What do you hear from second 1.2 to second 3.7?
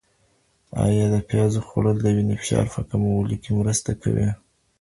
پیازو خوړل د وینې فشار په کمولو کي